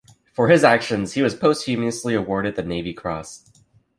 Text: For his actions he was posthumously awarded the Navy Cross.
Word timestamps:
For 0.33 0.47
his 0.47 0.63
actions 0.63 1.13
he 1.13 1.21
was 1.21 1.35
posthumously 1.35 2.15
awarded 2.15 2.55
the 2.55 2.63
Navy 2.63 2.91
Cross. 2.91 3.51